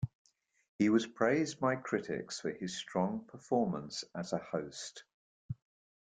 He 0.79 0.89
was 0.89 1.05
praised 1.05 1.59
by 1.59 1.75
critics 1.75 2.39
for 2.39 2.49
his 2.49 2.75
strong 2.75 3.23
performance 3.27 4.03
as 4.15 4.33
a 4.33 4.39
host. 4.39 5.03